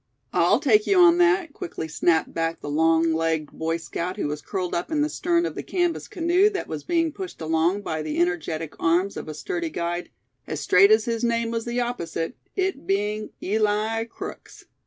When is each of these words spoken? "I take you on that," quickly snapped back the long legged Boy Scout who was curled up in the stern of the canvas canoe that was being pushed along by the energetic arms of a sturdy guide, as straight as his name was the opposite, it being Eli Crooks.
"I 0.33 0.57
take 0.59 0.87
you 0.87 0.97
on 0.99 1.19
that," 1.19 1.53
quickly 1.53 1.87
snapped 1.87 2.33
back 2.33 2.59
the 2.61 2.71
long 2.71 3.13
legged 3.13 3.51
Boy 3.51 3.77
Scout 3.77 4.17
who 4.17 4.27
was 4.29 4.41
curled 4.41 4.73
up 4.73 4.89
in 4.91 5.01
the 5.03 5.09
stern 5.09 5.45
of 5.45 5.53
the 5.53 5.61
canvas 5.61 6.07
canoe 6.07 6.49
that 6.49 6.67
was 6.67 6.83
being 6.83 7.11
pushed 7.11 7.39
along 7.39 7.83
by 7.83 8.01
the 8.01 8.19
energetic 8.19 8.73
arms 8.79 9.15
of 9.15 9.27
a 9.27 9.35
sturdy 9.35 9.69
guide, 9.69 10.09
as 10.47 10.59
straight 10.59 10.89
as 10.89 11.05
his 11.05 11.23
name 11.23 11.51
was 11.51 11.65
the 11.65 11.81
opposite, 11.81 12.35
it 12.55 12.87
being 12.87 13.29
Eli 13.43 14.05
Crooks. 14.05 14.65